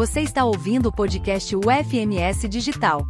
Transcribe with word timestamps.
Você 0.00 0.22
está 0.22 0.46
ouvindo 0.46 0.88
o 0.88 0.92
podcast 0.92 1.54
UFMS 1.54 2.48
Digital. 2.48 3.06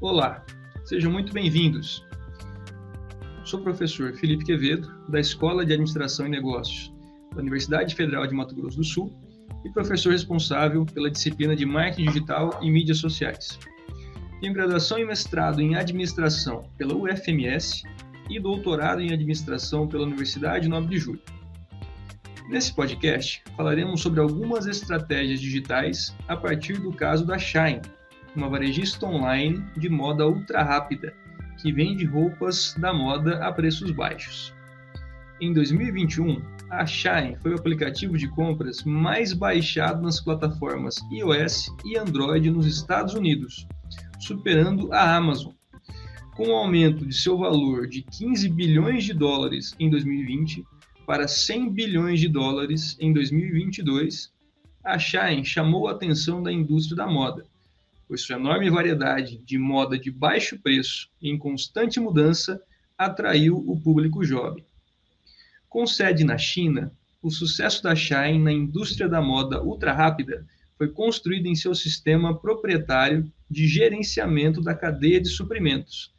Olá, 0.00 0.44
sejam 0.84 1.12
muito 1.12 1.32
bem-vindos. 1.32 2.04
Sou 3.44 3.60
o 3.60 3.62
professor 3.62 4.12
Felipe 4.14 4.44
Quevedo, 4.44 4.92
da 5.08 5.20
Escola 5.20 5.64
de 5.64 5.74
Administração 5.74 6.26
e 6.26 6.30
Negócios 6.30 6.92
da 7.32 7.42
Universidade 7.42 7.94
Federal 7.94 8.26
de 8.26 8.34
Mato 8.34 8.56
Grosso 8.56 8.78
do 8.78 8.84
Sul 8.84 9.16
e 9.64 9.70
professor 9.70 10.10
responsável 10.10 10.84
pela 10.84 11.08
disciplina 11.08 11.54
de 11.54 11.64
Marketing 11.64 12.06
Digital 12.06 12.58
e 12.60 12.68
Mídias 12.68 12.98
Sociais. 12.98 13.56
Tenho 14.42 14.54
graduação 14.54 14.98
e 14.98 15.04
mestrado 15.04 15.60
em 15.60 15.76
Administração 15.76 16.68
pela 16.76 16.96
UFMS 16.96 17.84
e 18.28 18.40
doutorado 18.40 19.00
em 19.00 19.12
Administração 19.12 19.86
pela 19.86 20.02
Universidade 20.02 20.68
9 20.68 20.88
de 20.88 20.98
Julho. 20.98 21.22
Nesse 22.48 22.74
podcast, 22.74 23.40
falaremos 23.56 24.02
sobre 24.02 24.18
algumas 24.18 24.66
estratégias 24.66 25.40
digitais 25.40 26.12
a 26.26 26.36
partir 26.36 26.72
do 26.80 26.92
caso 26.92 27.24
da 27.24 27.38
Shine, 27.38 27.82
uma 28.34 28.48
varejista 28.48 29.06
online 29.06 29.64
de 29.76 29.88
moda 29.88 30.26
ultra 30.26 30.64
rápida 30.64 31.14
que 31.58 31.72
vende 31.72 32.04
roupas 32.04 32.74
da 32.80 32.92
moda 32.92 33.46
a 33.46 33.52
preços 33.52 33.92
baixos. 33.92 34.52
Em 35.40 35.52
2021, 35.52 36.42
a 36.68 36.84
Shine 36.84 37.36
foi 37.40 37.52
o 37.52 37.56
aplicativo 37.56 38.18
de 38.18 38.26
compras 38.26 38.82
mais 38.82 39.32
baixado 39.32 40.02
nas 40.02 40.20
plataformas 40.20 40.96
iOS 41.12 41.72
e 41.84 41.96
Android 41.96 42.50
nos 42.50 42.66
Estados 42.66 43.14
Unidos, 43.14 43.68
superando 44.22 44.92
a 44.92 45.16
Amazon. 45.16 45.52
Com 46.36 46.44
o 46.44 46.52
um 46.52 46.56
aumento 46.56 47.04
de 47.04 47.14
seu 47.14 47.36
valor 47.36 47.86
de 47.86 48.02
15 48.02 48.48
bilhões 48.48 49.04
de 49.04 49.12
dólares 49.12 49.74
em 49.78 49.90
2020 49.90 50.64
para 51.04 51.28
100 51.28 51.70
bilhões 51.70 52.20
de 52.20 52.28
dólares 52.28 52.96
em 53.00 53.12
2022, 53.12 54.32
a 54.82 54.98
Shine 54.98 55.44
chamou 55.44 55.88
a 55.88 55.92
atenção 55.92 56.42
da 56.42 56.50
indústria 56.52 56.96
da 56.96 57.06
moda, 57.06 57.44
pois 58.08 58.22
sua 58.22 58.36
enorme 58.36 58.70
variedade 58.70 59.38
de 59.38 59.58
moda 59.58 59.98
de 59.98 60.10
baixo 60.10 60.58
preço 60.58 61.10
e 61.20 61.28
em 61.28 61.36
constante 61.36 62.00
mudança 62.00 62.62
atraiu 62.96 63.58
o 63.58 63.78
público 63.80 64.24
jovem. 64.24 64.64
Com 65.68 65.86
sede 65.86 66.24
na 66.24 66.38
China, 66.38 66.92
o 67.20 67.30
sucesso 67.30 67.82
da 67.82 67.94
Shine 67.94 68.38
na 68.38 68.52
indústria 68.52 69.08
da 69.08 69.20
moda 69.20 69.62
ultra 69.62 69.92
rápida 69.92 70.46
foi 70.76 70.88
construído 70.88 71.46
em 71.46 71.54
seu 71.54 71.74
sistema 71.74 72.38
proprietário 72.38 73.30
de 73.50 73.66
gerenciamento 73.66 74.60
da 74.60 74.74
cadeia 74.74 75.20
de 75.20 75.28
suprimentos 75.28 76.12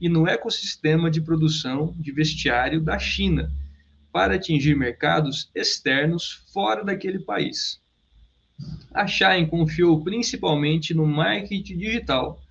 e 0.00 0.08
no 0.08 0.26
ecossistema 0.26 1.10
de 1.10 1.20
produção 1.20 1.94
de 1.98 2.12
vestiário 2.12 2.80
da 2.80 2.98
China, 2.98 3.52
para 4.12 4.34
atingir 4.34 4.74
mercados 4.74 5.50
externos 5.54 6.44
fora 6.52 6.84
daquele 6.84 7.18
país 7.18 7.80
a 8.92 9.06
Shine 9.06 9.46
confiou 9.46 10.02
principalmente 10.02 10.92
no 10.92 11.06
marketing 11.06 11.78
digital, 11.78 12.42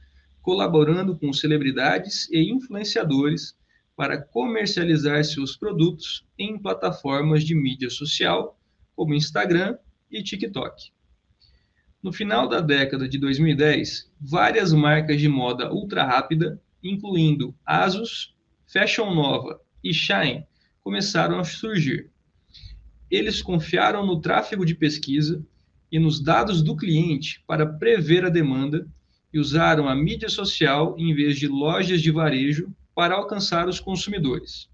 colaborando 0.42 1.18
com 1.18 1.34
celebridades 1.34 2.30
e 2.30 2.50
influenciadores 2.50 3.56
para 3.96 4.22
comercializar 4.22 5.24
seus 5.26 5.58
produtos 5.58 6.26
em 6.38 6.58
plataformas 6.58 7.44
de 7.44 7.54
mídia 7.56 7.90
social, 7.90 8.58
como 8.96 9.14
Instagram 9.14 9.78
e 10.10 10.24
TikTok. 10.24 10.92
No 12.02 12.14
final 12.14 12.48
da 12.48 12.62
década 12.62 13.10
de 13.10 13.18
2010, 13.18 14.12
várias 14.22 14.72
marcas 14.72 15.20
de 15.20 15.28
moda 15.28 15.74
ultra 15.74 16.04
rápida, 16.04 16.62
incluindo 16.84 17.56
Asus, 17.66 18.36
Fashion 18.68 19.16
Nova 19.16 19.60
e 19.84 19.92
Shine, 19.92 20.46
começaram 20.84 21.40
a 21.40 21.44
surgir. 21.44 22.12
Eles 23.10 23.42
confiaram 23.42 24.06
no 24.06 24.22
tráfego 24.22 24.64
de 24.64 24.76
pesquisa 24.76 25.44
e 25.92 25.98
nos 25.98 26.22
dados 26.22 26.62
do 26.62 26.78
cliente 26.78 27.44
para 27.48 27.66
prever 27.66 28.24
a 28.26 28.30
demanda 28.30 28.88
e 29.34 29.40
usaram 29.40 29.90
a 29.90 29.96
mídia 29.96 30.30
social 30.30 30.96
em 31.00 31.16
vez 31.16 31.40
de 31.40 31.48
lojas 31.48 32.02
de 32.02 32.12
varejo 32.12 32.72
para 32.94 33.16
alcançar 33.16 33.68
os 33.68 33.80
consumidores. 33.80 34.70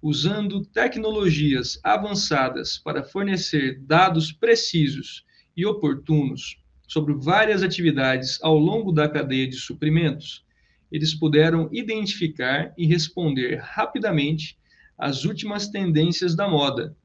Usando 0.00 0.64
tecnologias 0.64 1.78
avançadas 1.84 2.78
para 2.78 3.04
fornecer 3.04 3.78
dados 3.80 4.32
precisos 4.32 5.24
e 5.60 5.66
oportunos 5.66 6.58
sobre 6.88 7.12
várias 7.14 7.62
atividades 7.62 8.38
ao 8.42 8.58
longo 8.58 8.90
da 8.92 9.08
cadeia 9.08 9.46
de 9.46 9.56
suprimentos, 9.56 10.44
eles 10.90 11.14
puderam 11.14 11.68
identificar 11.70 12.72
e 12.76 12.86
responder 12.86 13.60
rapidamente 13.62 14.58
às 14.98 15.24
últimas 15.24 15.68
tendências 15.68 16.34
da 16.34 16.48
moda 16.48 16.96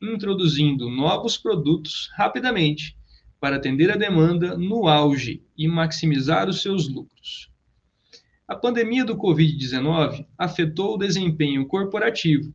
introduzindo 0.00 0.88
novos 0.88 1.36
produtos 1.36 2.10
rapidamente 2.14 2.96
para 3.38 3.56
atender 3.56 3.90
a 3.90 3.96
demanda 3.96 4.56
no 4.56 4.88
auge 4.88 5.42
e 5.56 5.68
maximizar 5.68 6.48
os 6.48 6.62
seus 6.62 6.88
lucros. 6.88 7.50
A 8.48 8.56
pandemia 8.56 9.04
do 9.04 9.16
Covid-19 9.16 10.26
afetou 10.36 10.94
o 10.94 10.98
desempenho 10.98 11.66
corporativo, 11.66 12.52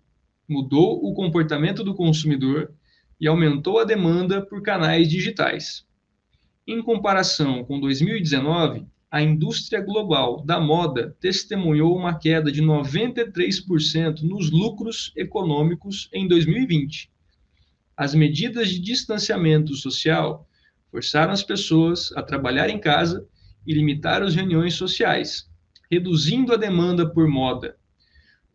mudou 0.48 1.00
o 1.04 1.14
comportamento 1.14 1.84
do 1.84 1.96
consumidor 1.96 2.74
e 3.20 3.28
aumentou 3.28 3.80
a 3.80 3.84
demanda 3.84 4.46
por 4.46 4.62
canais 4.62 5.08
digitais. 5.08 5.86
Em 6.68 6.82
comparação 6.82 7.64
com 7.64 7.80
2019, 7.80 8.86
a 9.10 9.22
indústria 9.22 9.82
global 9.82 10.44
da 10.44 10.60
moda 10.60 11.16
testemunhou 11.20 11.96
uma 11.96 12.18
queda 12.18 12.52
de 12.52 12.62
93% 12.62 14.22
nos 14.22 14.52
lucros 14.52 15.12
econômicos 15.16 16.10
em 16.12 16.28
2020 16.28 17.14
as 17.98 18.14
medidas 18.14 18.70
de 18.70 18.80
distanciamento 18.80 19.74
social 19.74 20.48
forçaram 20.92 21.32
as 21.32 21.44
pessoas 21.44 22.12
a 22.14 22.22
trabalhar 22.22 22.70
em 22.70 22.80
casa 22.80 23.26
e 23.66 23.74
limitar 23.74 24.22
as 24.22 24.36
reuniões 24.36 24.74
sociais, 24.74 25.50
reduzindo 25.90 26.54
a 26.54 26.58
demanda 26.58 27.10
por 27.10 27.28
moda. 27.28 27.78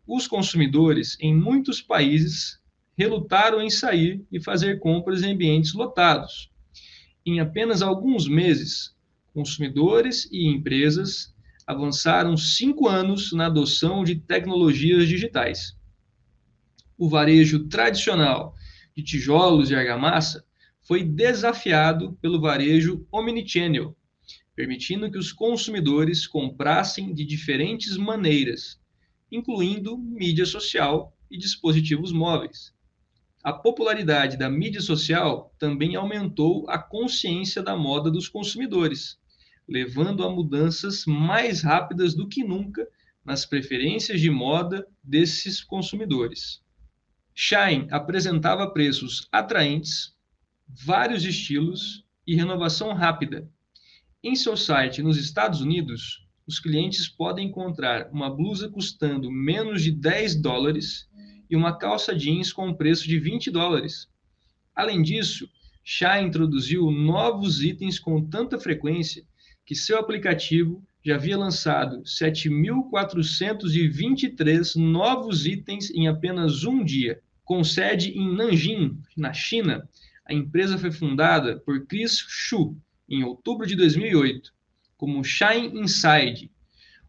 Os 0.07 0.27
consumidores, 0.27 1.17
em 1.19 1.35
muitos 1.35 1.81
países, 1.81 2.59
relutaram 3.01 3.59
em 3.59 3.69
sair 3.69 4.23
e 4.31 4.39
fazer 4.39 4.79
compras 4.79 5.23
em 5.23 5.33
ambientes 5.33 5.73
lotados. 5.73 6.51
Em 7.25 7.39
apenas 7.39 7.81
alguns 7.81 8.27
meses, 8.27 8.95
consumidores 9.33 10.29
e 10.31 10.47
empresas 10.47 11.33
avançaram 11.65 12.37
cinco 12.37 12.87
anos 12.87 13.31
na 13.31 13.47
adoção 13.47 14.03
de 14.03 14.15
tecnologias 14.15 15.07
digitais. 15.07 15.75
O 16.95 17.09
varejo 17.09 17.67
tradicional 17.67 18.53
de 18.95 19.01
tijolos 19.01 19.71
e 19.71 19.75
argamassa 19.75 20.45
foi 20.83 21.03
desafiado 21.03 22.13
pelo 22.21 22.39
varejo 22.39 23.03
omnichannel, 23.11 23.97
permitindo 24.55 25.09
que 25.09 25.17
os 25.17 25.31
consumidores 25.31 26.27
comprassem 26.27 27.15
de 27.15 27.25
diferentes 27.25 27.97
maneiras, 27.97 28.79
incluindo 29.31 29.97
mídia 29.97 30.45
social 30.45 31.17
e 31.31 31.37
dispositivos 31.37 32.11
móveis. 32.11 32.71
A 33.43 33.51
popularidade 33.51 34.37
da 34.37 34.47
mídia 34.47 34.81
social 34.81 35.51
também 35.57 35.95
aumentou 35.95 36.69
a 36.69 36.77
consciência 36.77 37.63
da 37.63 37.75
moda 37.75 38.11
dos 38.11 38.29
consumidores, 38.29 39.17
levando 39.67 40.23
a 40.23 40.29
mudanças 40.29 41.05
mais 41.07 41.63
rápidas 41.63 42.13
do 42.13 42.27
que 42.27 42.43
nunca 42.43 42.87
nas 43.25 43.43
preferências 43.43 44.21
de 44.21 44.29
moda 44.29 44.87
desses 45.03 45.63
consumidores. 45.63 46.61
Shine 47.33 47.87
apresentava 47.89 48.69
preços 48.69 49.27
atraentes, 49.31 50.13
vários 50.67 51.25
estilos 51.25 52.05
e 52.27 52.35
renovação 52.35 52.93
rápida. 52.93 53.49
Em 54.23 54.35
seu 54.35 54.55
site 54.55 55.01
nos 55.01 55.17
Estados 55.17 55.61
Unidos, 55.61 56.27
os 56.45 56.59
clientes 56.59 57.07
podem 57.07 57.47
encontrar 57.47 58.07
uma 58.11 58.29
blusa 58.29 58.69
custando 58.69 59.31
menos 59.31 59.81
de 59.81 59.91
10 59.91 60.35
dólares 60.41 61.09
e 61.51 61.55
uma 61.55 61.77
calça 61.77 62.15
jeans 62.15 62.51
com 62.51 62.73
preço 62.73 63.07
de 63.07 63.19
20 63.19 63.51
dólares. 63.51 64.07
Além 64.73 65.03
disso, 65.03 65.47
Shine 65.83 66.27
introduziu 66.27 66.89
novos 66.89 67.61
itens 67.61 67.99
com 67.99 68.27
tanta 68.27 68.57
frequência 68.57 69.23
que 69.65 69.75
seu 69.75 69.99
aplicativo 69.99 70.81
já 71.05 71.15
havia 71.15 71.37
lançado 71.37 72.01
7.423 72.03 74.75
novos 74.75 75.45
itens 75.45 75.91
em 75.91 76.07
apenas 76.07 76.63
um 76.63 76.81
dia. 76.83 77.21
Com 77.43 77.63
sede 77.63 78.09
em 78.11 78.33
Nanjing, 78.33 78.97
na 79.17 79.33
China, 79.33 79.87
a 80.25 80.33
empresa 80.33 80.77
foi 80.77 80.91
fundada 80.91 81.59
por 81.59 81.85
Chris 81.85 82.23
Xu 82.27 82.77
em 83.09 83.23
outubro 83.23 83.65
de 83.67 83.75
2008 83.75 84.53
como 85.01 85.23
Shine 85.23 85.79
Inside, 85.79 86.51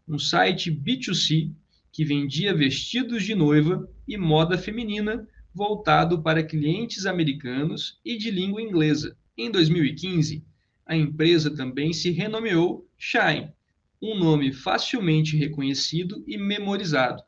um 0.07 0.17
site 0.17 0.71
B2C 0.71 1.53
que 1.93 2.03
vendia 2.03 2.55
vestidos 2.55 3.23
de 3.23 3.35
noiva 3.35 3.87
e 4.07 4.17
moda 4.17 4.57
feminina 4.57 5.27
voltado 5.53 6.23
para 6.23 6.43
clientes 6.43 7.05
americanos 7.05 7.99
e 8.03 8.17
de 8.17 8.31
língua 8.31 8.61
inglesa. 8.61 9.15
Em 9.37 9.51
2015, 9.51 10.43
a 10.87 10.97
empresa 10.97 11.55
também 11.55 11.93
se 11.93 12.09
renomeou 12.09 12.89
Shine 12.97 13.53
um 14.01 14.17
nome 14.17 14.51
facilmente 14.51 15.37
reconhecido 15.37 16.21
e 16.27 16.37
memorizado, 16.37 17.23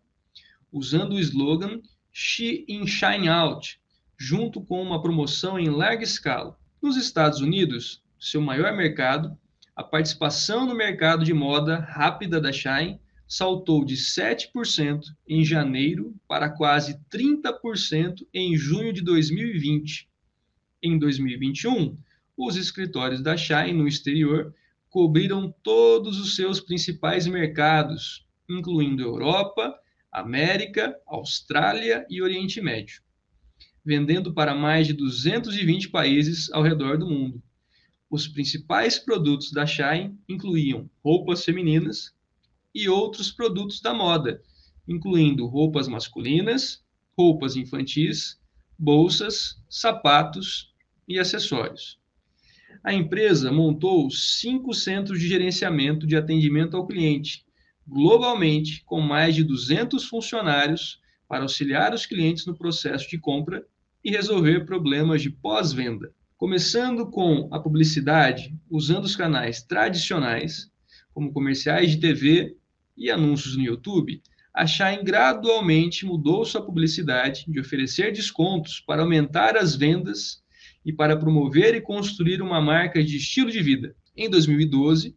usando 0.70 1.14
o 1.14 1.20
slogan 1.20 1.80
She 2.12 2.66
in 2.68 2.86
Shine 2.88 3.30
Out, 3.30 3.80
junto 4.18 4.60
com 4.60 4.82
uma 4.82 5.02
promoção 5.02 5.58
em 5.60 5.70
larga 5.70 6.04
escala. 6.04 6.58
Nos 6.82 6.98
Estados 6.98 7.40
Unidos, 7.40 8.04
seu 8.20 8.42
maior 8.42 8.76
mercado, 8.76 9.38
a 9.76 9.84
participação 9.84 10.66
no 10.66 10.76
mercado 10.76 11.24
de 11.24 11.34
moda 11.34 11.80
rápida 11.80 12.42
da 12.42 12.52
Shine 12.52 13.00
saltou 13.28 13.84
de 13.84 13.96
7% 13.96 15.02
em 15.28 15.44
janeiro 15.44 16.16
para 16.28 16.50
quase 16.50 17.00
30% 17.12 18.26
em 18.34 18.56
junho 18.56 18.94
de 18.94 19.02
2020. 19.02 20.08
Em 20.82 20.98
2021, 21.00 21.98
os 22.38 22.56
escritórios 22.56 23.22
da 23.22 23.36
Shine 23.36 23.74
no 23.74 23.88
exterior 23.88 24.54
cobriram 24.90 25.54
todos 25.64 26.20
os 26.20 26.36
seus 26.36 26.60
principais 26.60 27.26
mercados, 27.28 28.26
incluindo 28.48 29.02
Europa, 29.02 29.76
América, 30.12 30.96
Austrália 31.06 32.06
e 32.10 32.22
Oriente 32.22 32.62
Médio, 32.62 33.02
vendendo 33.84 34.34
para 34.34 34.56
mais 34.56 34.88
de 34.88 34.94
220 34.94 35.90
países 35.90 36.50
ao 36.52 36.64
redor 36.64 36.98
do 36.98 37.10
mundo. 37.10 37.42
Os 38.10 38.28
principais 38.28 38.98
produtos 38.98 39.52
da 39.52 39.66
Shine 39.66 40.18
incluíam 40.30 40.90
roupas 41.04 41.44
femininas 41.44 42.15
e 42.76 42.88
outros 42.90 43.32
produtos 43.32 43.82
da 43.82 43.94
moda, 43.94 44.40
incluindo 44.88 45.48
roupas 45.48 45.88
masculinas, 45.88 46.84
roupas 47.18 47.56
infantis, 47.56 48.40
bolsas, 48.78 49.58
sapatos 49.70 50.74
e 51.08 51.18
acessórios 51.18 51.98
a 52.86 52.94
empresa 52.94 53.52
montou 53.52 54.12
cinco 54.12 54.72
centros 54.72 55.20
de 55.20 55.28
gerenciamento 55.28 56.06
de 56.06 56.16
atendimento 56.16 56.78
ao 56.78 56.86
cliente, 56.86 57.44
globalmente 57.88 58.84
com 58.86 59.02
mais 59.02 59.34
de 59.34 59.44
200 59.44 60.06
funcionários 60.06 61.02
para 61.28 61.42
auxiliar 61.42 61.96
os 61.96 62.06
clientes 62.06 62.46
no 62.46 62.56
processo 62.56 63.10
de 63.10 63.18
compra 63.18 63.66
e 64.04 64.12
resolver 64.12 64.68
problemas 64.68 65.24
de 65.24 65.32
pós-venda. 65.32 66.14
Começando 66.38 67.10
com 67.10 67.50
a 67.52 67.60
publicidade, 67.60 68.56
usando 68.70 69.06
os 69.06 69.16
canais 69.16 69.64
tradicionais, 69.64 70.70
como 71.12 71.34
comerciais 71.34 71.90
de 71.90 72.00
TV 72.00 72.56
e 72.98 73.10
anúncios 73.10 73.58
no 73.58 73.64
YouTube, 73.64 74.22
a 74.54 74.66
Shine 74.66 75.04
gradualmente 75.04 76.06
mudou 76.06 76.46
sua 76.46 76.66
publicidade 76.66 77.46
de 77.48 77.60
oferecer 77.60 78.14
descontos 78.14 78.80
para 78.80 79.02
aumentar 79.02 79.58
as 79.58 79.76
vendas 79.76 80.42
e 80.86 80.94
para 80.94 81.18
promover 81.18 81.76
e 81.76 81.82
construir 81.82 82.42
uma 82.42 82.62
marca 82.62 83.04
de 83.04 83.18
estilo 83.18 83.52
de 83.52 83.62
vida. 83.62 83.96
Em 84.16 84.30
2012, 84.30 85.16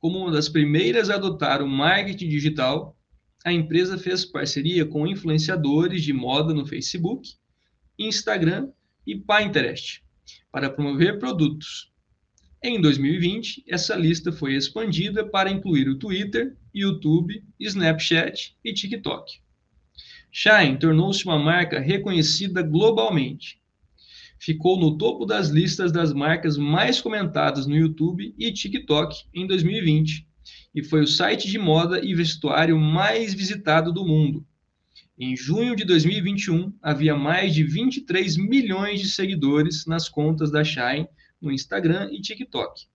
como 0.00 0.18
uma 0.18 0.30
das 0.30 0.48
primeiras 0.48 1.10
a 1.10 1.16
adotar 1.16 1.60
o 1.60 1.68
marketing 1.68 2.28
digital, 2.28 2.96
a 3.44 3.52
empresa 3.52 3.98
fez 3.98 4.24
parceria 4.24 4.86
com 4.86 5.06
influenciadores 5.06 6.02
de 6.02 6.12
moda 6.12 6.54
no 6.54 6.66
Facebook, 6.66 7.28
Instagram 7.98 8.70
e 9.06 9.16
Pinterest 9.16 10.02
para 10.50 10.70
promover 10.70 11.18
produtos. 11.18 11.92
Em 12.62 12.80
2020, 12.80 13.64
essa 13.68 13.94
lista 13.94 14.32
foi 14.32 14.54
expandida 14.54 15.24
para 15.24 15.50
incluir 15.50 15.88
o 15.88 15.98
Twitter, 15.98 16.56
YouTube, 16.74 17.44
Snapchat 17.60 18.56
e 18.64 18.72
TikTok. 18.72 19.40
Shine 20.30 20.78
tornou-se 20.78 21.24
uma 21.24 21.38
marca 21.38 21.78
reconhecida 21.78 22.62
globalmente 22.62 23.58
ficou 24.38 24.78
no 24.78 24.96
topo 24.96 25.26
das 25.26 25.48
listas 25.48 25.90
das 25.92 26.12
marcas 26.12 26.56
mais 26.56 27.00
comentadas 27.00 27.66
no 27.66 27.76
YouTube 27.76 28.34
e 28.38 28.52
TikTok 28.52 29.24
em 29.34 29.46
2020 29.46 30.26
e 30.74 30.82
foi 30.82 31.00
o 31.02 31.06
site 31.06 31.48
de 31.48 31.58
moda 31.58 32.00
e 32.04 32.14
vestuário 32.14 32.78
mais 32.78 33.34
visitado 33.34 33.92
do 33.92 34.06
mundo. 34.06 34.46
Em 35.18 35.36
junho 35.36 35.74
de 35.74 35.84
2021, 35.84 36.72
havia 36.80 37.16
mais 37.16 37.52
de 37.52 37.64
23 37.64 38.36
milhões 38.36 39.00
de 39.00 39.08
seguidores 39.08 39.84
nas 39.86 40.08
contas 40.08 40.50
da 40.50 40.62
Shine 40.62 41.08
no 41.40 41.52
Instagram 41.52 42.10
e 42.12 42.20
TikTok. 42.20 42.86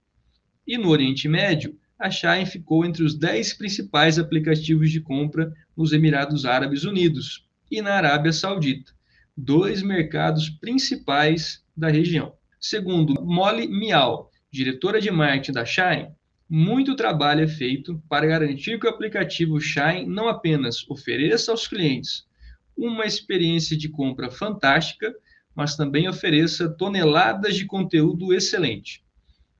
E 0.65 0.77
no 0.77 0.89
Oriente 0.89 1.27
Médio, 1.27 1.77
a 1.97 2.09
Shine 2.09 2.45
ficou 2.45 2.85
entre 2.85 3.03
os 3.03 3.15
10 3.15 3.53
principais 3.53 4.19
aplicativos 4.19 4.91
de 4.91 4.99
compra 4.99 5.53
nos 5.75 5.93
Emirados 5.93 6.45
Árabes 6.45 6.83
Unidos 6.83 7.47
e 7.71 7.81
na 7.81 7.93
Arábia 7.93 8.33
Saudita, 8.33 8.91
dois 9.35 9.81
mercados 9.81 10.49
principais 10.49 11.63
da 11.75 11.89
região. 11.89 12.33
Segundo 12.59 13.21
Molly 13.23 13.67
Mial, 13.67 14.31
diretora 14.51 15.01
de 15.01 15.11
marketing 15.11 15.53
da 15.53 15.65
Shine, 15.65 16.09
muito 16.49 16.95
trabalho 16.95 17.41
é 17.41 17.47
feito 17.47 18.01
para 18.07 18.27
garantir 18.27 18.79
que 18.79 18.85
o 18.85 18.89
aplicativo 18.89 19.59
Shine 19.59 20.05
não 20.05 20.27
apenas 20.27 20.87
ofereça 20.89 21.51
aos 21.51 21.67
clientes 21.67 22.27
uma 22.77 23.05
experiência 23.05 23.77
de 23.77 23.89
compra 23.89 24.29
fantástica, 24.29 25.13
mas 25.55 25.75
também 25.75 26.07
ofereça 26.07 26.69
toneladas 26.69 27.55
de 27.55 27.65
conteúdo 27.65 28.33
excelente. 28.33 29.03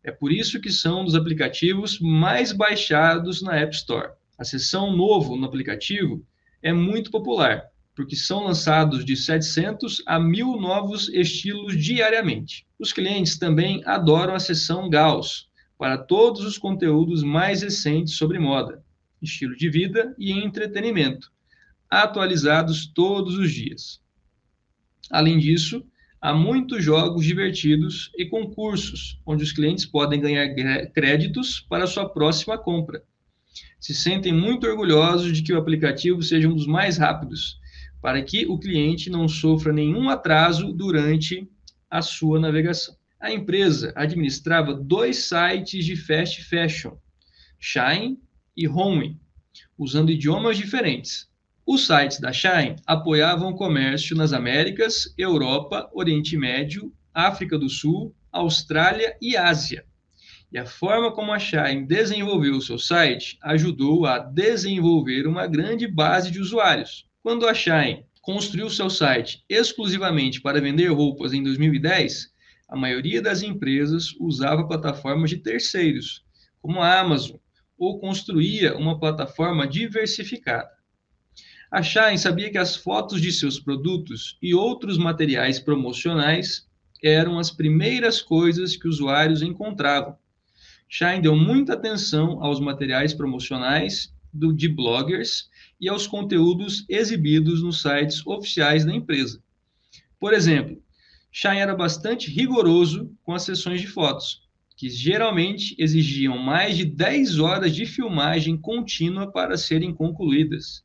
É 0.03 0.11
por 0.11 0.31
isso 0.31 0.59
que 0.59 0.71
são 0.71 1.01
um 1.01 1.05
dos 1.05 1.15
aplicativos 1.15 1.99
mais 1.99 2.51
baixados 2.51 3.41
na 3.41 3.55
App 3.55 3.75
Store. 3.75 4.11
A 4.37 4.43
seção 4.43 4.95
novo 4.95 5.35
no 5.35 5.45
aplicativo 5.45 6.25
é 6.61 6.73
muito 6.73 7.11
popular 7.11 7.71
porque 7.95 8.15
são 8.15 8.45
lançados 8.45 9.05
de 9.05 9.15
700 9.15 10.01
a 10.05 10.19
1000 10.19 10.57
novos 10.59 11.09
estilos 11.09 11.77
diariamente. 11.77 12.65
Os 12.79 12.91
clientes 12.91 13.37
também 13.37 13.81
adoram 13.85 14.33
a 14.33 14.39
seção 14.39 14.89
Gauss 14.89 15.47
para 15.77 15.97
todos 15.97 16.43
os 16.43 16.57
conteúdos 16.57 17.23
mais 17.23 17.61
recentes 17.61 18.15
sobre 18.15 18.39
moda, 18.39 18.83
estilo 19.21 19.55
de 19.55 19.69
vida 19.69 20.15
e 20.17 20.31
entretenimento, 20.31 21.31
atualizados 21.89 22.87
todos 22.87 23.37
os 23.37 23.51
dias. 23.51 24.01
Além 25.11 25.37
disso, 25.37 25.85
há 26.21 26.33
muitos 26.33 26.83
jogos 26.83 27.25
divertidos 27.25 28.11
e 28.17 28.25
concursos, 28.25 29.19
onde 29.25 29.43
os 29.43 29.51
clientes 29.51 29.85
podem 29.85 30.21
ganhar 30.21 30.47
créditos 30.93 31.59
para 31.59 31.87
sua 31.87 32.07
próxima 32.07 32.57
compra. 32.57 33.03
Se 33.79 33.93
sentem 33.93 34.33
muito 34.33 34.65
orgulhosos 34.65 35.35
de 35.35 35.43
que 35.43 35.53
o 35.53 35.57
aplicativo 35.57 36.21
seja 36.21 36.47
um 36.47 36.55
dos 36.55 36.65
mais 36.65 36.97
rápidos 36.97 37.59
para 38.01 38.21
que 38.21 38.45
o 38.45 38.59
cliente 38.59 39.09
não 39.09 39.29
sofra 39.29 39.71
nenhum 39.71 40.09
atraso 40.09 40.73
durante 40.73 41.49
a 41.89 42.01
sua 42.01 42.37
navegação. 42.39 42.95
A 43.17 43.31
empresa 43.31 43.93
administrava 43.95 44.73
dois 44.73 45.25
sites 45.25 45.85
de 45.85 45.95
fast 45.95 46.43
fashion, 46.43 46.97
Shine 47.57 48.19
e 48.57 48.67
Home, 48.67 49.17
usando 49.77 50.11
idiomas 50.11 50.57
diferentes. 50.57 51.29
Os 51.65 51.87
sites 51.87 52.19
da 52.19 52.33
Shine 52.33 52.75
apoiavam 52.85 53.51
o 53.51 53.55
comércio 53.55 54.17
nas 54.17 54.33
Américas, 54.33 55.13
Europa, 55.17 55.89
Oriente 55.93 56.35
Médio, 56.35 56.91
África 57.13 57.57
do 57.57 57.69
Sul, 57.69 58.13
Austrália 58.33 59.15
e 59.21 59.37
Ásia. 59.37 59.85
E 60.51 60.57
a 60.57 60.65
forma 60.65 61.13
como 61.13 61.31
a 61.31 61.39
Shine 61.39 61.87
desenvolveu 61.87 62.57
o 62.57 62.61
seu 62.61 62.77
site 62.77 63.37
ajudou 63.41 64.05
a 64.05 64.19
desenvolver 64.19 65.25
uma 65.25 65.47
grande 65.47 65.87
base 65.87 66.29
de 66.29 66.41
usuários. 66.41 67.05
Quando 67.23 67.47
a 67.47 67.53
Shine 67.53 68.05
construiu 68.21 68.69
seu 68.69 68.89
site 68.89 69.41
exclusivamente 69.47 70.41
para 70.41 70.59
vender 70.59 70.87
roupas 70.87 71.31
em 71.31 71.41
2010, 71.41 72.27
a 72.67 72.75
maioria 72.75 73.21
das 73.21 73.41
empresas 73.41 74.13
usava 74.19 74.67
plataformas 74.67 75.29
de 75.29 75.37
terceiros, 75.37 76.25
como 76.61 76.81
a 76.81 76.99
Amazon, 76.99 77.37
ou 77.77 78.01
construía 78.01 78.75
uma 78.75 78.99
plataforma 78.99 79.65
diversificada. 79.65 80.72
A 81.73 81.81
Shine 81.81 82.19
sabia 82.19 82.51
que 82.51 82.57
as 82.59 82.75
fotos 82.75 83.19
de 83.19 83.31
seus 83.31 83.59
produtos 83.59 84.37
e 84.39 84.53
outros 84.53 84.95
materiais 84.95 85.59
promocionais 85.59 86.67
eram 87.01 87.39
as 87.39 87.49
primeiras 87.49 88.21
coisas 88.21 88.75
que 88.77 88.87
usuários 88.87 89.41
encontravam. 89.41 90.15
Shine 90.87 91.23
deu 91.23 91.35
muita 91.35 91.73
atenção 91.73 92.43
aos 92.43 92.59
materiais 92.59 93.11
promocionais 93.11 94.13
do, 94.31 94.53
de 94.53 94.67
bloggers 94.69 95.49
e 95.81 95.89
aos 95.89 96.05
conteúdos 96.05 96.85
exibidos 96.87 97.63
nos 97.63 97.81
sites 97.81 98.23
oficiais 98.27 98.85
da 98.85 98.93
empresa. 98.93 99.41
Por 100.19 100.31
exemplo, 100.31 100.79
Shine 101.31 101.57
era 101.57 101.73
bastante 101.73 102.29
rigoroso 102.29 103.11
com 103.23 103.33
as 103.33 103.41
sessões 103.41 103.81
de 103.81 103.87
fotos, 103.87 104.43
que 104.77 104.91
geralmente 104.91 105.75
exigiam 105.79 106.37
mais 106.37 106.77
de 106.77 106.85
10 106.85 107.39
horas 107.39 107.73
de 107.75 107.87
filmagem 107.87 108.55
contínua 108.55 109.31
para 109.31 109.57
serem 109.57 109.91
concluídas. 109.91 110.83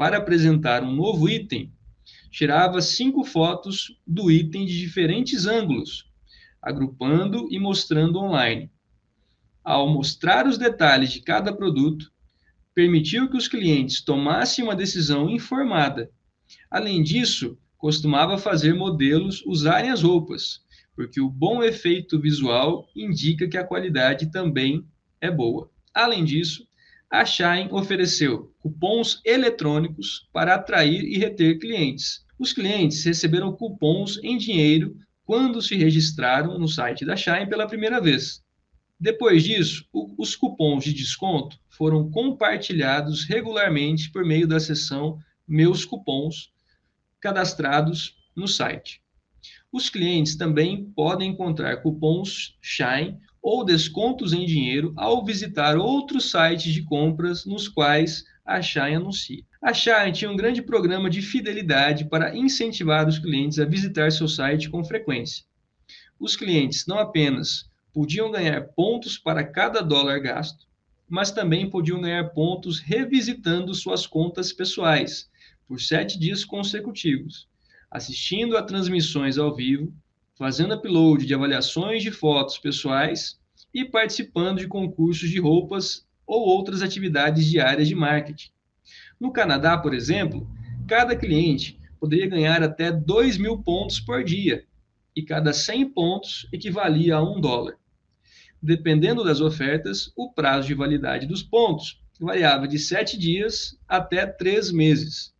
Para 0.00 0.16
apresentar 0.16 0.82
um 0.82 0.96
novo 0.96 1.28
item, 1.28 1.70
tirava 2.30 2.80
cinco 2.80 3.22
fotos 3.22 3.98
do 4.06 4.30
item 4.30 4.64
de 4.64 4.80
diferentes 4.80 5.44
ângulos, 5.44 6.10
agrupando 6.62 7.46
e 7.50 7.58
mostrando 7.58 8.18
online. 8.18 8.70
Ao 9.62 9.86
mostrar 9.86 10.46
os 10.46 10.56
detalhes 10.56 11.12
de 11.12 11.20
cada 11.20 11.54
produto, 11.54 12.10
permitiu 12.74 13.28
que 13.28 13.36
os 13.36 13.46
clientes 13.46 14.02
tomassem 14.02 14.64
uma 14.64 14.74
decisão 14.74 15.28
informada. 15.28 16.10
Além 16.70 17.02
disso, 17.02 17.58
costumava 17.76 18.38
fazer 18.38 18.72
modelos 18.72 19.44
usarem 19.44 19.90
as 19.90 20.02
roupas, 20.02 20.62
porque 20.96 21.20
o 21.20 21.28
bom 21.28 21.62
efeito 21.62 22.18
visual 22.18 22.88
indica 22.96 23.46
que 23.46 23.58
a 23.58 23.66
qualidade 23.66 24.30
também 24.30 24.82
é 25.20 25.30
boa. 25.30 25.70
Além 25.92 26.24
disso, 26.24 26.66
a 27.10 27.24
Shine 27.24 27.68
ofereceu 27.72 28.54
cupons 28.60 29.20
eletrônicos 29.24 30.28
para 30.32 30.54
atrair 30.54 31.02
e 31.02 31.18
reter 31.18 31.58
clientes. 31.58 32.24
Os 32.38 32.52
clientes 32.52 33.04
receberam 33.04 33.52
cupons 33.52 34.20
em 34.22 34.38
dinheiro 34.38 34.96
quando 35.24 35.60
se 35.60 35.74
registraram 35.74 36.56
no 36.56 36.68
site 36.68 37.04
da 37.04 37.16
Shine 37.16 37.48
pela 37.48 37.66
primeira 37.66 38.00
vez. 38.00 38.42
Depois 38.98 39.42
disso, 39.42 39.84
os 39.92 40.36
cupons 40.36 40.84
de 40.84 40.92
desconto 40.92 41.58
foram 41.70 42.10
compartilhados 42.10 43.24
regularmente 43.24 44.10
por 44.12 44.24
meio 44.24 44.46
da 44.46 44.60
seção 44.60 45.18
Meus 45.48 45.84
Cupons, 45.84 46.52
cadastrados 47.20 48.16
no 48.36 48.46
site. 48.46 49.02
Os 49.72 49.88
clientes 49.88 50.36
também 50.36 50.84
podem 50.94 51.30
encontrar 51.30 51.78
cupons 51.78 52.56
Shine 52.60 53.18
ou 53.42 53.64
descontos 53.64 54.32
em 54.32 54.44
dinheiro 54.44 54.92
ao 54.96 55.24
visitar 55.24 55.76
outros 55.76 56.30
sites 56.30 56.72
de 56.72 56.82
compras 56.82 57.44
nos 57.46 57.68
quais 57.68 58.24
a 58.44 58.60
Shine 58.60 58.96
anuncia. 58.96 59.44
A 59.62 59.72
Shine 59.72 60.12
tinha 60.12 60.30
um 60.30 60.36
grande 60.36 60.62
programa 60.62 61.08
de 61.08 61.22
fidelidade 61.22 62.04
para 62.06 62.36
incentivar 62.36 63.08
os 63.08 63.18
clientes 63.18 63.58
a 63.58 63.64
visitar 63.64 64.10
seu 64.10 64.26
site 64.26 64.68
com 64.68 64.84
frequência. 64.84 65.44
Os 66.18 66.36
clientes 66.36 66.86
não 66.86 66.98
apenas 66.98 67.70
podiam 67.92 68.30
ganhar 68.30 68.60
pontos 68.74 69.18
para 69.18 69.44
cada 69.44 69.80
dólar 69.80 70.18
gasto, 70.20 70.66
mas 71.08 71.30
também 71.30 71.68
podiam 71.68 72.00
ganhar 72.00 72.30
pontos 72.30 72.78
revisitando 72.78 73.74
suas 73.74 74.06
contas 74.06 74.52
pessoais 74.52 75.28
por 75.66 75.80
sete 75.80 76.18
dias 76.18 76.44
consecutivos, 76.44 77.48
assistindo 77.90 78.56
a 78.56 78.62
transmissões 78.62 79.38
ao 79.38 79.54
vivo, 79.54 79.92
fazendo 80.40 80.74
upload 80.74 81.26
de 81.26 81.34
avaliações 81.34 82.02
de 82.02 82.10
fotos 82.10 82.56
pessoais 82.56 83.38
e 83.74 83.84
participando 83.84 84.60
de 84.60 84.66
concursos 84.66 85.28
de 85.28 85.38
roupas 85.38 86.06
ou 86.26 86.40
outras 86.40 86.80
atividades 86.80 87.44
diárias 87.44 87.86
de 87.86 87.94
marketing. 87.94 88.48
No 89.20 89.34
Canadá, 89.34 89.76
por 89.76 89.92
exemplo, 89.92 90.48
cada 90.88 91.14
cliente 91.14 91.78
poderia 92.00 92.26
ganhar 92.26 92.62
até 92.62 92.90
2 92.90 93.36
mil 93.36 93.58
pontos 93.58 94.00
por 94.00 94.24
dia, 94.24 94.64
e 95.14 95.22
cada 95.22 95.52
100 95.52 95.90
pontos 95.90 96.48
equivalia 96.50 97.16
a 97.16 97.22
um 97.22 97.38
dólar. 97.38 97.76
Dependendo 98.62 99.22
das 99.22 99.42
ofertas, 99.42 100.10
o 100.16 100.32
prazo 100.32 100.66
de 100.66 100.72
validade 100.72 101.26
dos 101.26 101.42
pontos 101.42 102.00
variava 102.18 102.66
de 102.66 102.78
7 102.78 103.18
dias 103.18 103.78
até 103.86 104.24
3 104.24 104.72
meses. 104.72 105.34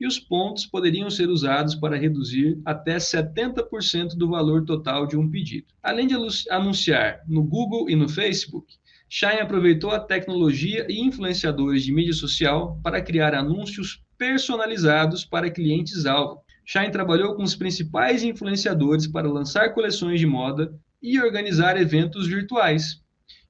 E 0.00 0.06
os 0.06 0.18
pontos 0.18 0.64
poderiam 0.64 1.10
ser 1.10 1.28
usados 1.28 1.74
para 1.74 1.98
reduzir 1.98 2.58
até 2.64 2.96
70% 2.96 4.16
do 4.16 4.30
valor 4.30 4.64
total 4.64 5.06
de 5.06 5.14
um 5.14 5.30
pedido. 5.30 5.66
Além 5.82 6.06
de 6.06 6.14
anunciar 6.48 7.20
no 7.28 7.44
Google 7.44 7.90
e 7.90 7.94
no 7.94 8.08
Facebook, 8.08 8.80
Shine 9.12 9.40
aproveitou 9.40 9.90
a 9.90 9.98
tecnologia 9.98 10.86
e 10.88 11.00
influenciadores 11.00 11.82
de 11.82 11.92
mídia 11.92 12.12
social 12.12 12.80
para 12.80 13.02
criar 13.02 13.34
anúncios 13.34 14.00
personalizados 14.16 15.24
para 15.24 15.50
clientes-alvo. 15.50 16.40
Shine 16.64 16.92
trabalhou 16.92 17.34
com 17.34 17.42
os 17.42 17.56
principais 17.56 18.22
influenciadores 18.22 19.08
para 19.08 19.28
lançar 19.28 19.74
coleções 19.74 20.20
de 20.20 20.26
moda 20.26 20.72
e 21.02 21.20
organizar 21.20 21.76
eventos 21.76 22.28
virtuais. 22.28 23.02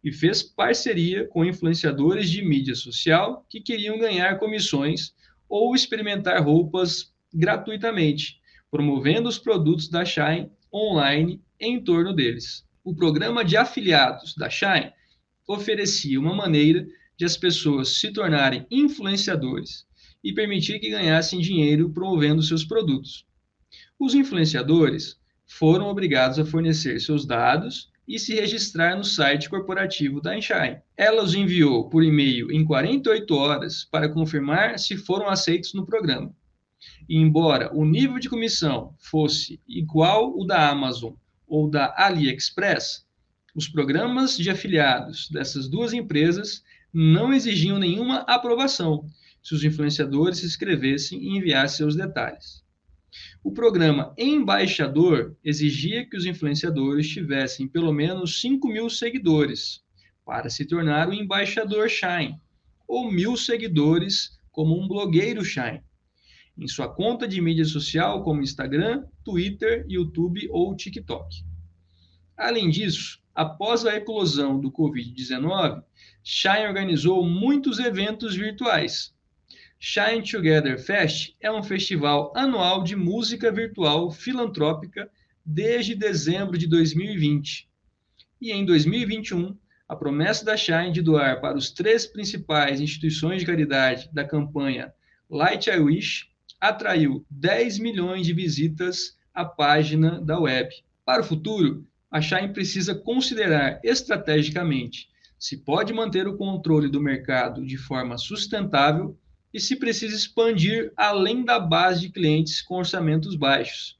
E 0.03 0.11
fez 0.11 0.43
parceria 0.43 1.29
com 1.29 1.45
influenciadores 1.45 2.31
de 2.31 2.43
mídia 2.43 2.75
social 2.75 3.45
que 3.49 3.61
queriam 3.61 3.99
ganhar 3.99 4.39
comissões 4.39 5.13
ou 5.51 5.75
experimentar 5.75 6.41
roupas 6.41 7.13
gratuitamente, 7.35 8.41
promovendo 8.71 9.29
os 9.29 9.37
produtos 9.37 9.89
da 9.89 10.05
Shine 10.05 10.49
online 10.73 11.43
em 11.59 11.83
torno 11.83 12.15
deles. 12.15 12.65
O 12.85 12.95
programa 12.95 13.45
de 13.45 13.57
afiliados 13.57 14.35
da 14.37 14.49
Shine 14.49 14.93
oferecia 15.47 16.21
uma 16.21 16.35
maneira 16.35 16.87
de 17.17 17.25
as 17.25 17.37
pessoas 17.37 17.99
se 17.99 18.13
tornarem 18.13 18.65
influenciadores 18.71 19.85
e 20.23 20.33
permitir 20.33 20.79
que 20.79 20.89
ganhassem 20.89 21.41
dinheiro 21.41 21.91
promovendo 21.91 22.43
seus 22.43 22.65
produtos. 22.65 23.27
Os 23.99 24.15
influenciadores 24.15 25.19
foram 25.47 25.89
obrigados 25.89 26.39
a 26.39 26.47
fornecer 26.47 27.01
seus 27.01 27.27
dados 27.27 27.91
e 28.11 28.19
se 28.19 28.35
registrar 28.35 28.97
no 28.97 29.05
site 29.05 29.49
corporativo 29.49 30.21
da 30.21 30.37
Enshine. 30.37 30.83
Ela 30.97 31.23
os 31.23 31.33
enviou 31.33 31.89
por 31.89 32.03
e-mail 32.03 32.51
em 32.51 32.65
48 32.65 33.33
horas 33.37 33.85
para 33.85 34.09
confirmar 34.09 34.81
se 34.81 34.97
foram 34.97 35.29
aceitos 35.29 35.73
no 35.75 35.87
programa. 35.87 36.35
E 37.09 37.17
embora 37.17 37.71
o 37.73 37.85
nível 37.85 38.19
de 38.19 38.29
comissão 38.29 38.97
fosse 38.99 39.61
igual 39.69 40.37
o 40.37 40.45
da 40.45 40.69
Amazon 40.69 41.13
ou 41.47 41.71
da 41.71 41.95
AliExpress, 41.97 43.07
os 43.55 43.69
programas 43.69 44.37
de 44.37 44.51
afiliados 44.51 45.29
dessas 45.31 45.69
duas 45.69 45.93
empresas 45.93 46.65
não 46.93 47.33
exigiam 47.33 47.79
nenhuma 47.79 48.25
aprovação 48.27 49.05
se 49.41 49.55
os 49.55 49.63
influenciadores 49.63 50.39
se 50.39 50.47
inscrevessem 50.47 51.23
e 51.23 51.37
enviassem 51.37 51.77
seus 51.77 51.95
detalhes. 51.95 52.65
O 53.43 53.53
programa 53.53 54.15
Embaixador 54.17 55.37
exigia 55.45 56.09
que 56.09 56.17
os 56.17 56.27
influenciadores 56.27 57.09
tivessem 57.09 57.67
pelo 57.67 57.93
menos 57.93 58.41
5 58.41 58.69
mil 58.69 58.89
seguidores 58.89 59.83
para 60.25 60.49
se 60.49 60.65
tornar 60.65 61.09
o 61.09 61.13
embaixador 61.13 61.89
Shine, 61.89 62.41
ou 62.87 63.11
mil 63.11 63.37
seguidores 63.37 64.39
como 64.53 64.81
um 64.81 64.87
blogueiro 64.87 65.45
Shine, 65.45 65.83
em 66.57 66.69
sua 66.69 66.89
conta 66.89 67.27
de 67.27 67.41
mídia 67.41 67.65
social 67.65 68.23
como 68.23 68.43
Instagram, 68.43 69.05
Twitter, 69.25 69.85
YouTube 69.89 70.49
ou 70.51 70.77
TikTok. 70.77 71.45
Além 72.37 72.71
disso, 72.71 73.21
após 73.35 73.85
a 73.87 73.97
eclosão 73.97 74.61
do 74.61 74.71
Covid-19, 74.71 75.83
Shine 76.23 76.67
organizou 76.67 77.27
muitos 77.27 77.79
eventos 77.79 78.37
virtuais, 78.37 79.15
Shine 79.83 80.23
Together 80.23 80.79
Fest 80.79 81.35
é 81.41 81.51
um 81.51 81.63
festival 81.63 82.35
anual 82.37 82.85
de 82.85 82.95
música 82.95 83.51
virtual 83.51 84.11
filantrópica 84.11 85.11
desde 85.43 85.95
dezembro 85.95 86.59
de 86.59 86.67
2020. 86.67 87.67
E 88.39 88.53
em 88.53 88.63
2021, 88.67 89.57
a 89.89 89.97
promessa 89.97 90.45
da 90.45 90.55
Shine 90.55 90.93
de 90.93 91.01
doar 91.01 91.41
para 91.41 91.57
os 91.57 91.71
três 91.71 92.07
principais 92.07 92.79
instituições 92.79 93.41
de 93.41 93.47
caridade 93.47 94.11
da 94.13 94.23
campanha 94.23 94.93
Light 95.31 95.71
I 95.71 95.79
Wish 95.79 96.29
atraiu 96.61 97.25
10 97.31 97.79
milhões 97.79 98.27
de 98.27 98.35
visitas 98.35 99.17
à 99.33 99.47
página 99.47 100.21
da 100.21 100.39
web. 100.39 100.69
Para 101.07 101.23
o 101.23 101.25
futuro, 101.25 101.87
a 102.11 102.21
Shine 102.21 102.53
precisa 102.53 102.95
considerar 102.95 103.81
estrategicamente 103.83 105.09
se 105.39 105.57
pode 105.57 105.95
manter 105.95 106.29
o 106.29 106.37
controle 106.37 106.91
do 106.91 107.01
mercado 107.01 107.65
de 107.65 107.79
forma 107.79 108.19
sustentável 108.19 109.19
e 109.53 109.61
se 109.61 109.77
precisa 109.77 110.15
expandir 110.15 110.93
além 110.97 111.45
da 111.45 111.59
base 111.59 112.03
de 112.03 112.11
clientes 112.11 112.63
com 112.63 112.77
orçamentos 112.77 113.35
baixos. 113.35 113.99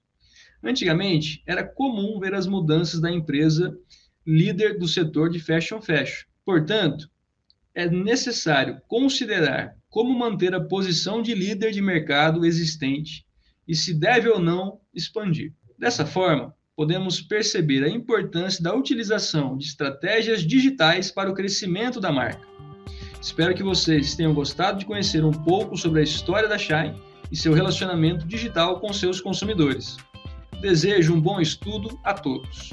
Antigamente, 0.63 1.43
era 1.47 1.65
comum 1.65 2.19
ver 2.21 2.35
as 2.35 2.47
mudanças 2.47 3.01
da 3.01 3.11
empresa 3.11 3.77
líder 4.27 4.79
do 4.79 4.87
setor 4.87 5.31
de 5.31 5.41
fashion 5.41 5.81
fashion. 5.81 6.27
Portanto, 6.45 7.11
é 7.75 7.89
necessário 7.89 8.81
considerar 8.87 9.77
como 9.89 10.17
manter 10.17 10.55
a 10.55 10.61
posição 10.63 11.23
de 11.23 11.35
líder 11.35 11.73
de 11.73 11.81
mercado 11.81 12.45
existente 12.45 13.25
e 13.67 13.75
se 13.75 13.95
deve 13.95 14.29
ou 14.29 14.39
não 14.39 14.81
expandir. 14.95 15.53
Dessa 15.79 16.05
forma, 16.05 16.55
podemos 16.77 17.21
perceber 17.21 17.85
a 17.85 17.89
importância 17.89 18.63
da 18.63 18.75
utilização 18.75 19.57
de 19.57 19.65
estratégias 19.65 20.43
digitais 20.43 21.11
para 21.11 21.31
o 21.31 21.35
crescimento 21.35 22.01
da 22.01 22.13
marca. 22.13 22.47
Espero 23.21 23.55
que 23.55 23.63
vocês 23.63 24.15
tenham 24.15 24.33
gostado 24.33 24.79
de 24.79 24.87
conhecer 24.87 25.25
um 25.25 25.33
pouco 25.33 25.77
sobre 25.77 26.01
a 26.01 26.03
história 26.03 26.49
da 26.49 26.57
Shine 26.57 26.95
e 27.31 27.37
seu 27.37 27.53
relacionamento 27.53 28.27
digital 28.27 28.81
com 28.81 28.93
seus 28.93 29.21
consumidores. 29.21 29.99
Desejo 30.61 31.15
um 31.15 31.21
bom 31.21 31.41
estudo 31.41 31.99
a 32.03 32.15
todos. 32.15 32.73